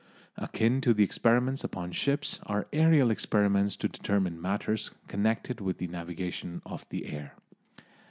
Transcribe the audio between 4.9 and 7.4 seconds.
connected with the navigation of the air.